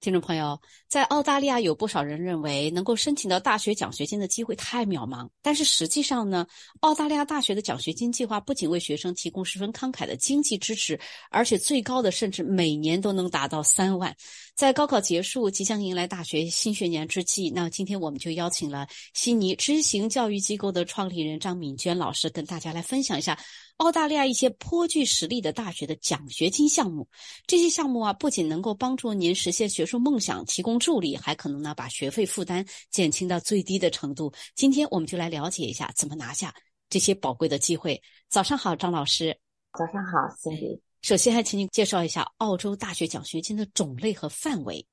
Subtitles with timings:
[0.00, 5.28] 听众朋友，在澳大利亚有不少人认为能够申请到大学奖学金的机会太渺茫。
[5.42, 6.46] 但是实际上呢，
[6.80, 10.98] 澳大利亚大学的奖学金计划不仅为学生提供十分慷慨的经济支持，
[11.30, 14.16] 而且最高的甚至每年都能达到三万。
[14.54, 23.38] 在高考结束、即将迎来大学新学年之际，那今天我们就邀请了悉尼知行教育机构的创立人张敏娟老师，跟大家来分享一下。
[23.80, 27.08] 澳大利亚一些颇具实力的大学的奖学金项目，
[27.46, 34.30] 这些项目啊，不仅能够帮助您实现学术梦想，提供助力，还可能呢把学费负担减轻到最低的程度。
[34.54, 36.54] 今天我们就来了解一下怎么拿下
[36.90, 37.98] 这些宝贵的机会。
[38.28, 39.34] 早上好，张老师。
[39.72, 40.78] 早上好，Cindy。
[41.00, 44.86] 首先，还请您介绍一下澳洲大学奖学金的种类和范围。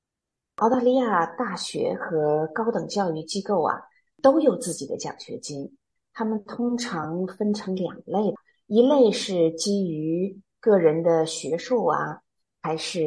[0.55, 3.75] 澳大利亚大学和高等教育机构啊，
[4.21, 5.69] 都有自己的奖学金，
[6.13, 8.33] 他们通常分成两类。
[8.67, 12.21] 一类是基于个人的学术啊，
[12.61, 12.99] 还是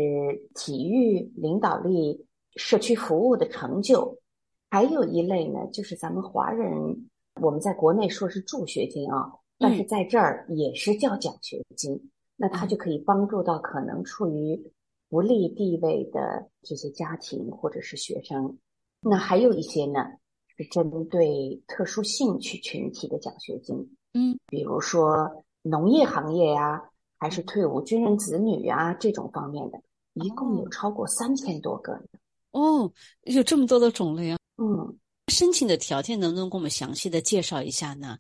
[0.55, 4.17] 体育、领导力、社区服务的成就；
[4.71, 7.09] 还有一类呢，就是咱们华人
[7.43, 12.11] 我们在国内说是助学金啊，但是在这儿也是叫奖学金。
[12.37, 14.59] 那它就可以帮助到可能处于
[15.11, 18.57] 不利地位的这些家庭或者是学生。
[19.03, 20.07] 那还有一些呢，
[20.57, 23.77] 是针对特殊兴趣群体的奖学金，
[24.15, 25.45] 嗯，比如说。
[25.63, 26.83] 农业行业呀，
[27.19, 29.79] 还是退伍军人子女呀，这种方面的，
[30.15, 32.05] 一共有超过三千多个呢。
[32.53, 32.91] 哦，
[33.23, 34.39] 有这么多的种类啊！
[34.57, 38.19] 嗯，申请的条件能不能给我们详细的介绍一下呢？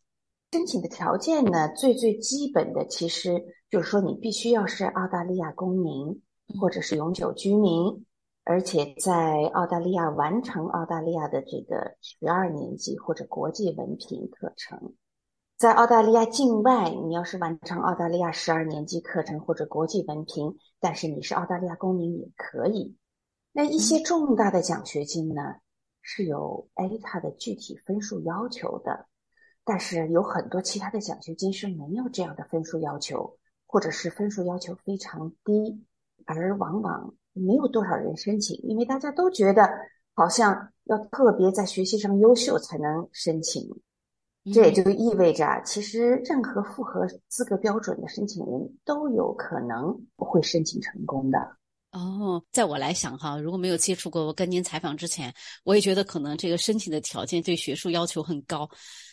[0.52, 6.22] 申请的条件呢，最最基本的其实就是说，你必须要是澳大利亚公民
[6.60, 8.04] 或者是永久居民，
[8.44, 14.92] 而且在澳大利亚完成澳大利亚的这个十二年级或者国际文凭课程。
[15.60, 22.96] 在澳大利亚境外，你要是完成澳大利亚十二年级课程或者国际文凭，但是你是澳大利亚公民也可以。
[23.52, 25.42] 那一些重大的奖学金呢，
[26.00, 29.04] 是有 ATA 的具体分数要求的，
[29.62, 35.84] 但是有很多其他的奖学金是没有这样的分数要求，或者是分数要求非常低，
[36.24, 39.68] 而往往没有多少人申请，因为大家都觉得
[40.14, 43.70] 好像要特别在学习上优秀才能申请。
[44.52, 51.38] 这也就意味着，其实任何符合资格标准的申请人都有可能会申请成功的。
[51.92, 55.34] 哦，在我来想哈，如果没有接触过，我跟您采访之前，
[55.64, 58.68] 我也觉得可能这个申请的条件对学术要求很高。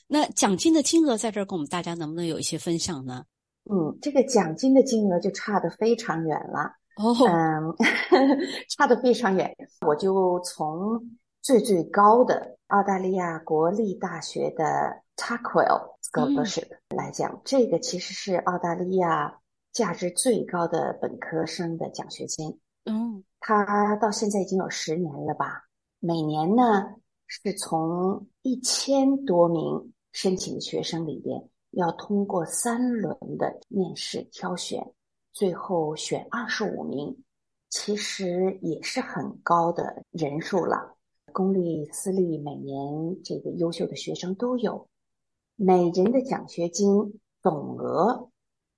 [0.07, 3.25] 那奖金的金额在这儿，跟我们大家能不能有一些分享呢？
[3.69, 6.71] 嗯，这个奖金的金额就差得非常远了。
[6.97, 7.75] 哦，嗯，
[8.69, 9.51] 差得非常远。
[9.85, 11.03] 我就从
[11.47, 15.01] 最最高的澳大利亚国立大学的。
[15.15, 19.39] Taquel Scholarship 来讲，这个其实是澳大利亚
[19.71, 22.59] 价值最高的本科生的奖学金。
[22.85, 25.63] 嗯，它到现在已经有十年了吧？
[25.99, 26.93] 每年呢
[27.25, 34.85] 是从一千多名申请学生里边，要通过三轮的面试挑选，
[35.31, 37.23] 最后选二十五名，
[37.69, 40.96] 其实也是很高的人数了。
[41.37, 44.87] 公立、私立，每年这个优秀的学生都有。
[45.55, 46.89] 每人的奖学金
[47.43, 48.31] 总额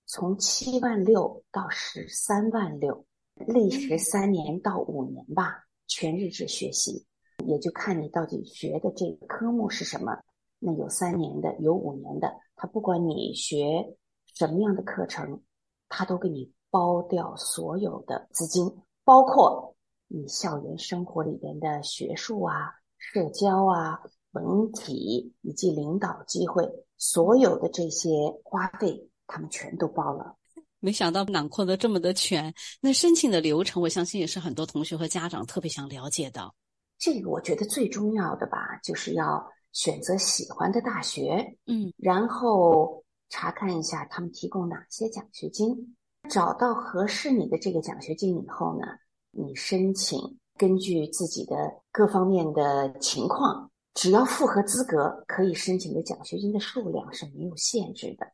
[0.05, 3.05] 从七万六到十三万六，
[3.47, 7.05] 历时三年到五年吧，全日制学习，
[7.45, 10.19] 也就看你到底学的这个科目是什么。
[10.59, 13.95] 那有三年的，有五年的，他不管你学
[14.35, 15.41] 什么样的课程，
[15.87, 18.69] 他都给你包掉所有的资金，
[19.05, 19.73] 包括
[20.09, 22.53] 你校园生活里边的学术啊、
[22.97, 24.01] 社交啊。
[24.33, 26.63] 文体以及领导机会，
[26.97, 28.09] 所有的这些
[28.43, 30.35] 花费，他们全都包了。
[30.79, 32.53] 没想到囊括的这么的全。
[32.79, 36.53] 那申请的流程，我相信也是很多同学和家长特别想了解的。
[36.99, 45.97] 这个我觉得最重要的吧，就是要选择喜欢的大学，嗯，然后查看一下他们提供哪些奖学金，
[46.29, 48.85] 找到合适你的这个奖学金以后呢，
[49.31, 50.19] 你申请，
[50.57, 51.55] 根据自己的
[51.91, 53.69] 各方面的情况。
[53.95, 58.25] 只要符合资格，可以申请的奖学金的数量是没有限制的。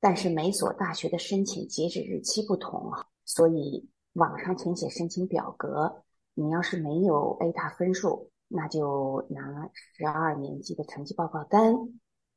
[0.00, 6.02] 但是每所大学的申请截止日期不同啊，所以网上填写申请表格，
[6.34, 11.74] 你要是没有 A 大分数，那就拿十二年级的成绩报告单、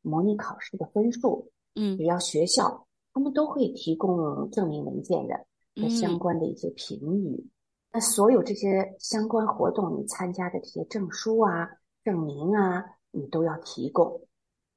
[0.02, 1.52] 模拟考试的分数。
[1.74, 5.36] 嗯，只要学校他们都会提供证明文件的
[5.76, 7.50] 和相关的一些评语。
[7.96, 11.70] 那所有这些相关活动你参加的这些证书啊。
[12.04, 14.06] 证明啊，你都要提供。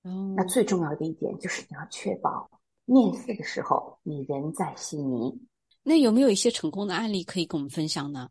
[0.04, 2.48] 哦，那最重要的一点就是你要确保
[2.84, 5.36] 面试的时候你人在悉尼。
[5.82, 8.28] 那有没有一些成功的案例可以跟我们分享呢？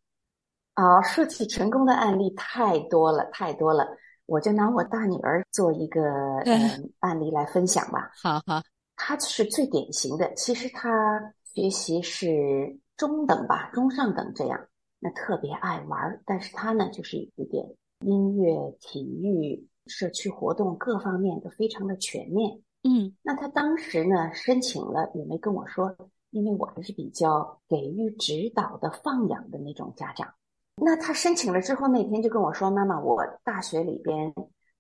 [0.74, 3.86] 啊，说起成功的案例太多了，太多了。
[4.26, 6.02] 我就拿我大女儿做一个
[6.46, 8.10] 嗯 案例来分享吧。
[8.24, 8.64] 好好，
[8.96, 10.34] 她是最典型的。
[10.34, 10.90] 其实她
[11.54, 14.60] 学习是中等吧，中上等这样。
[15.00, 17.66] 那特别爱玩，但是他呢，就是有一点
[18.00, 22.60] 音乐、体育、社区活动各方面都非常的全面。
[22.84, 25.96] 嗯，那他当时呢申请了，也没跟我说，
[26.32, 30.28] 因为我还是比较给予指导的、放养的那种家长。
[30.80, 34.34] 那他申请了之后，那天就跟我说：“妈妈，我大学里边，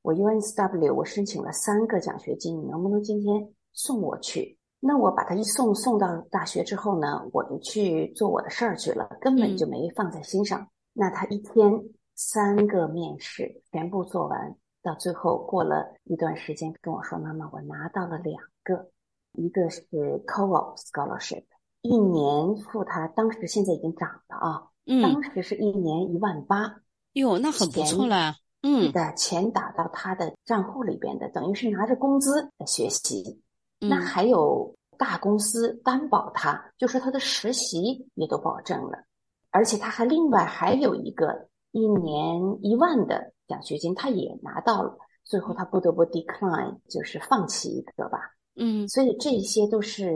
[0.03, 10.67] 我 UNSW 我申请了三个奖学金，你能不能今天送我去？”那我把他一送送到大学之后呢，我就去做我的事儿去了，根本就没放在心上。
[10.93, 11.83] 那他一天
[12.15, 18.89] 三个面试全部做完，到最后过了一段时间跟我说：“妈妈，我拿到了两个，
[19.33, 19.83] 一个是
[20.25, 21.45] Co-op Scholarship，
[21.81, 24.67] 一年付他，当时现在已经涨了啊。”
[25.03, 26.77] 当时是一年一万八，
[27.11, 28.35] 哟，那很不错了。
[28.61, 33.41] 嗯，的钱打到他的账户里边的，等于是拿着工资来学习。
[33.79, 39.03] 那还有大公司担保他，就说他的实习也都保证了，
[39.51, 44.97] 而且他还另外还有一个一年一万的奖学金，他也拿到了。
[45.23, 48.19] 最后他不得不 decline，就是放弃一个吧。
[48.55, 50.13] 嗯，所以这些都是。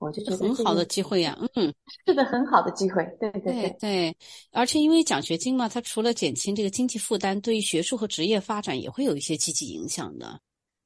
[0.00, 1.70] 我就觉得很好的机会呀，嗯，
[2.06, 4.16] 是个很好的机会，对对对对，
[4.50, 10.40] 而且因为奖学金嘛，它除了减轻这个经济负担，对于学术和职业发展也会有一些积极影响的。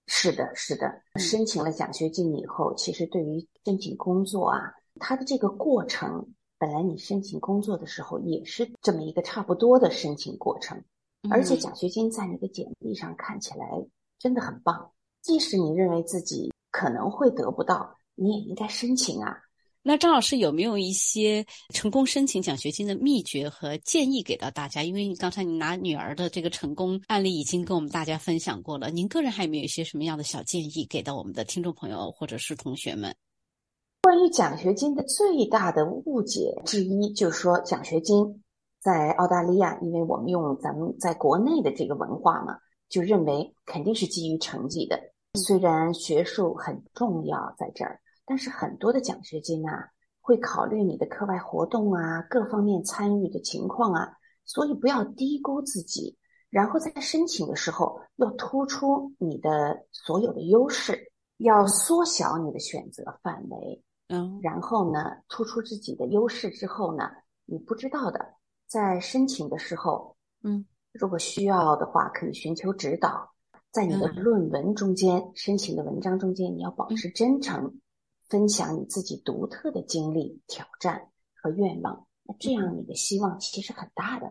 [0.07, 6.27] 是的，是的，申请了奖学金以后，其实对于申请工作啊，它的这个过程，
[6.59, 10.83] 本来你申请工作的时候也是这么一个差不多的申请过程，
[11.31, 13.67] 而且奖学金在你的简历上看起来
[14.19, 14.91] 真的很棒，
[15.23, 17.97] 即使你认为自己可能会得不到。
[18.15, 19.37] 你也应该申请啊。
[19.87, 21.45] 那张老师有没有一些
[21.75, 24.83] 成功申请奖学金的秘诀和建议给到大家？
[24.83, 33.15] 因为你刚才你拿女儿的这个成功案例已经跟我们大家分享过了，您个人还有没有一些什么样的小建议给到我们的听众朋友或者是同学们？
[34.01, 38.43] 关于奖学金的最大的误解之一，就是说奖学金
[38.81, 42.57] 在澳大利亚，因为我们用咱们在国内的这个文化嘛，
[42.89, 44.99] 就认为肯定是基于成绩的。
[45.35, 48.01] 虽然学术很重要，在这儿。
[48.27, 49.91] 但是很多的奖学金啊，
[50.21, 56.17] 会考虑你的课外活动啊，各方面参与的情况啊，所以不要低估自己。
[56.51, 63.83] 然后在申请的时候，要突出你的所有的优势，要缩小你的选择范围。
[64.09, 67.11] 嗯，然后呢，突出自己的优势之后呢，
[67.45, 68.35] 你不知道的，
[68.67, 73.33] 在申请的时候，嗯，如果需要的话，可以寻求指导。
[73.73, 77.81] 在你的论文中间，申请的文章中间，你要保持真诚。
[78.29, 84.27] 分享你自己独特的经历、挑战和愿望，那这样你的希望其实很大的。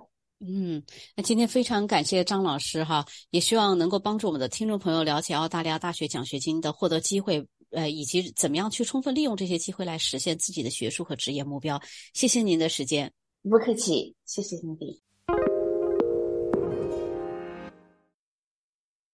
[0.46, 0.84] 嗯，
[1.16, 11.82] 那今天非常感谢张老师哈，也希望能够帮助我们的听众朋友了解澳大利亚大学奖学金的获得机会，呃，以及怎么样去充分利用这些机会来实现自己的学术和职业目标。
[12.14, 13.14] 谢谢您的时间，
[13.44, 15.02] 不客气，谢谢兄弟。